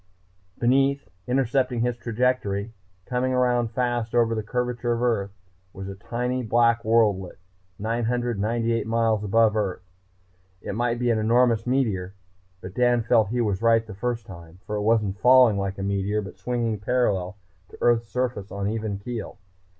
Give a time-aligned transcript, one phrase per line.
[0.57, 2.73] Beneath, intercepting his trajectory,
[3.05, 5.29] coming around fast over the curvature of Earth,
[5.73, 7.37] was a tiny black worldlet,
[7.77, 9.83] 998 miles above Earth.
[10.59, 12.15] It might be an enormous meteor,
[12.61, 14.57] but Dan felt he was right the first time.
[14.65, 17.37] For it wasn't falling like a meteor but swinging parallel
[17.69, 19.37] to Earth's surface on even keel.